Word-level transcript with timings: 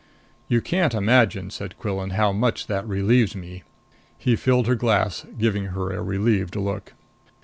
"You 0.47 0.61
can't 0.61 0.95
imagine," 0.95 1.51
said 1.51 1.77
Quillan, 1.77 2.13
"how 2.13 2.31
much 2.31 2.65
that 2.65 2.87
relieves 2.87 3.35
me." 3.35 3.61
He 4.17 4.35
filled 4.35 4.65
her 4.65 4.73
glass, 4.73 5.27
giving 5.37 5.65
her 5.65 5.91
a 5.93 6.01
relieved 6.01 6.55
look. 6.55 6.93